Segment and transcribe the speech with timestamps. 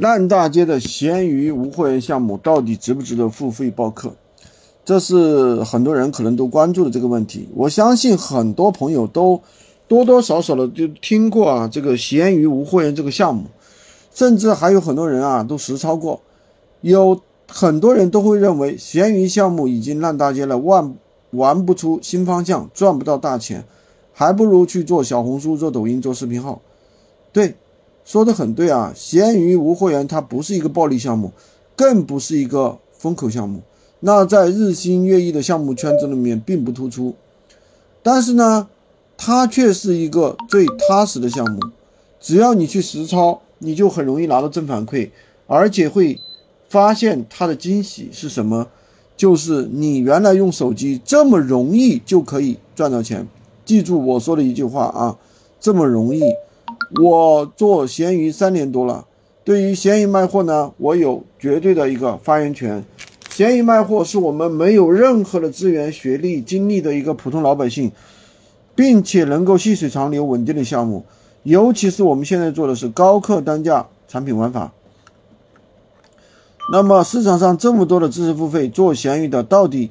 [0.00, 4.14] 烂大街的闲鱼无会员项目到底值不值得付费报课？
[4.86, 7.46] 这是很多人可能都关注的这个问题。
[7.54, 9.42] 我相信很多朋友都
[9.86, 13.44] 多多少少的就听过啊，这个闲鱼无会员这个项目，
[14.14, 16.22] 甚至还有很多人啊都实操过。
[16.80, 20.94] 有很多人都会认为闲鱼项目已经烂大街了，玩
[21.32, 23.64] 玩不出新方向，赚不到大钱，
[24.14, 26.62] 还不如去做小红书、做抖音、做视频号。
[27.30, 27.56] 对。
[28.04, 31.32] 说的很对啊，闲鱼无货源它不是一个暴利项目，
[31.76, 33.60] 更不是一个风口项目。
[34.00, 37.14] 那在日新月异的项目圈子里面并不突出，
[38.02, 38.68] 但是呢，
[39.16, 41.60] 它却是一个最踏实的项目。
[42.20, 45.10] 只要你去实操，你就很容易拿到正反馈，
[45.46, 46.18] 而且会
[46.68, 48.66] 发现它的惊喜是什么？
[49.16, 53.28] 就是你原来用手机这么容易就可以赚到钱。
[53.64, 55.16] 记住我说的一句话啊，
[55.60, 56.20] 这么容易。
[57.00, 59.06] 我做闲鱼三年多了，
[59.44, 62.84] 对于闲鱼卖货呢，我有绝对的一个发言权。
[63.30, 67.90] 闲鱼卖货是我们没有任何的资源、学历、经历的一个普通老百姓，
[68.74, 71.06] 并且能够细水长流、稳定的项目。
[71.44, 74.72] 尤其是我们现在做的是高客单价产品玩法。
[76.70, 79.90] 那么市场上这么多的知识付费做闲鱼的，到底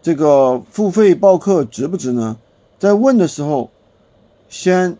[0.00, 2.36] 这个付费报课值不值呢？
[2.78, 3.70] 在问的时候，
[4.48, 4.96] 先。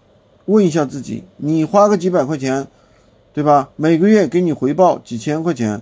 [0.50, 2.66] 问一下自己，你花个几百块钱，
[3.32, 3.70] 对吧？
[3.76, 5.80] 每个月给你回报几千块钱，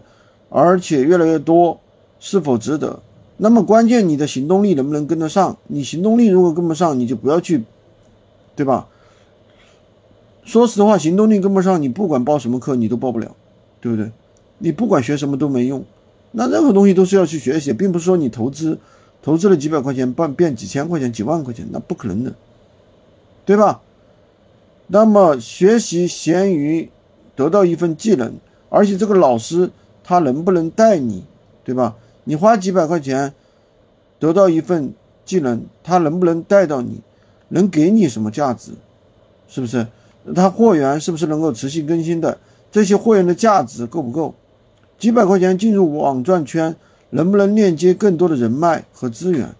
[0.51, 1.81] 而且越来越多，
[2.21, 3.01] 是否值得？
[3.39, 5.57] 那么关键，你的行动力能不能跟得上？
[5.69, 7.65] 你行动力如果跟不上，你就不要去，
[8.55, 8.89] 对吧？
[10.45, 13.35] 说实话，行动力跟不上，你不管报什么课，你都报不了，
[13.81, 14.11] 对不对？
[14.59, 15.85] 你不管学什么都没用。
[16.33, 18.79] 那任何东西都是要去学习，并不是说你投资，
[19.23, 22.35] 投资了几百块钱办变几千块钱、几万块钱，那不可能的，
[23.47, 23.81] 对吧？
[24.91, 26.91] 那么学习闲鱼，
[27.37, 28.33] 得到一份技能，
[28.71, 29.71] 而且这个老师
[30.03, 31.25] 他能不能带你，
[31.63, 31.95] 对吧？
[32.25, 33.35] 你花几百块钱
[34.19, 34.95] 得到一份
[35.27, 37.03] 技能，他能不能带到你，
[37.49, 38.73] 能给你什么价值？
[39.47, 39.87] 是不是？
[40.35, 42.39] 他货源是不是能够持续更新的？
[42.73, 44.35] 这些货源的价值够不够？
[44.99, 46.75] 几百块钱进入网赚圈，
[47.11, 49.55] 能不能链接更多的人脉和资源？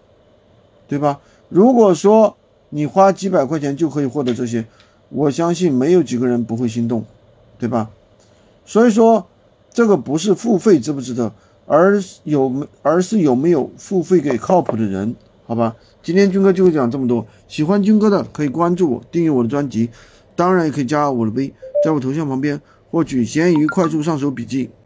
[0.87, 1.19] 对吧？
[1.49, 2.35] 如果说
[2.69, 4.65] 你花几百块钱就可以获得这些。
[5.09, 7.03] 我相信没有几个人不会心动，
[7.57, 7.89] 对吧？
[8.65, 9.27] 所以说，
[9.73, 11.33] 这个不是付费值不值得，
[11.65, 15.15] 而是有没而是有没有付费给靠谱的人，
[15.47, 15.75] 好吧？
[16.03, 19.89] 今天军哥就会讲这么多，喜欢军哥的可以关注我，订阅我的专辑，
[20.35, 21.51] 当然也可以加我的微，
[21.83, 24.69] 在我头像旁边获取闲鱼快速上手笔记。